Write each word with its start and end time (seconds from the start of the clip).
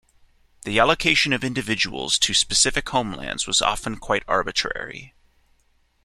The 0.63 0.79
allocation 0.79 1.31
of 1.31 1.43
individuals 1.43 2.17
to 2.17 2.33
specific 2.33 2.89
homelands 2.89 3.45
was 3.45 3.61
often 3.61 3.97
quite 3.97 4.23
arbitrary. 4.27 5.13